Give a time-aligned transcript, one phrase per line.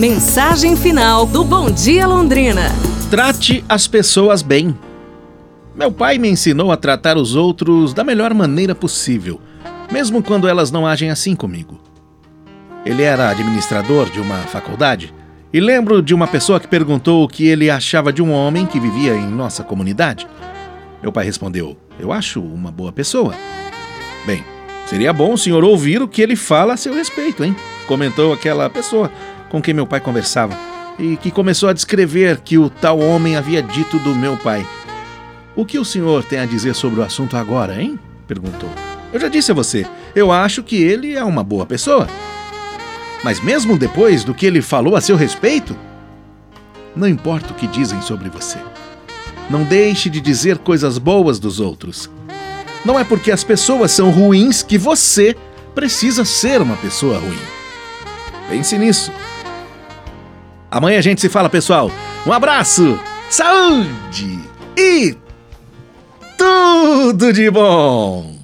[0.00, 2.70] Mensagem final do Bom Dia Londrina.
[3.10, 4.74] Trate as pessoas bem.
[5.76, 9.38] Meu pai me ensinou a tratar os outros da melhor maneira possível,
[9.92, 11.78] mesmo quando elas não agem assim comigo.
[12.82, 15.12] Ele era administrador de uma faculdade
[15.52, 18.80] e lembro de uma pessoa que perguntou o que ele achava de um homem que
[18.80, 20.26] vivia em nossa comunidade.
[21.02, 23.34] Meu pai respondeu: Eu acho uma boa pessoa.
[24.24, 24.42] Bem,
[24.86, 27.54] seria bom o senhor ouvir o que ele fala a seu respeito, hein?
[27.86, 29.10] Comentou aquela pessoa
[29.50, 30.56] com quem meu pai conversava
[30.98, 34.66] e que começou a descrever que o tal homem havia dito do meu pai.
[35.54, 37.98] O que o senhor tem a dizer sobre o assunto agora, hein?
[38.26, 38.70] perguntou.
[39.12, 42.06] Eu já disse a você, eu acho que ele é uma boa pessoa.
[43.24, 45.76] Mas mesmo depois do que ele falou a seu respeito,
[46.94, 48.58] não importa o que dizem sobre você.
[49.50, 52.08] Não deixe de dizer coisas boas dos outros.
[52.84, 55.36] Não é porque as pessoas são ruins que você
[55.74, 57.38] precisa ser uma pessoa ruim.
[58.48, 59.12] Pense nisso.
[60.70, 61.90] Amanhã a gente se fala, pessoal.
[62.26, 62.98] Um abraço,
[63.28, 64.38] saúde
[64.76, 65.16] e
[66.36, 68.39] tudo de bom!